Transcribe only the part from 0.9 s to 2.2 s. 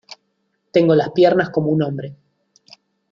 las piernas como un hombre.